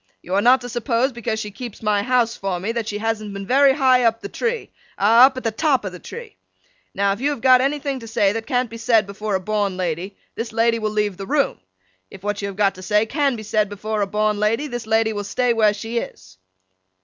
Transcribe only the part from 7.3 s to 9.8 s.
got anything to say that can't be said before a born